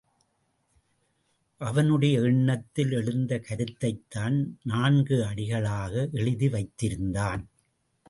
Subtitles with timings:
[1.61, 4.37] அவனுடைய எண்ணத்தில் எழுந்த கருத்தைத்தான்
[4.63, 7.43] நான்கு அடிகளாக எழுதி வைத்திருந்தான்.